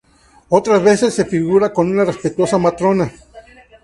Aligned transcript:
Otras 0.49 0.81
veces 0.81 1.13
se 1.13 1.25
figura 1.25 1.71
con 1.71 1.87
una 1.91 2.03
respetuosa 2.03 2.57
matrona. 2.57 3.11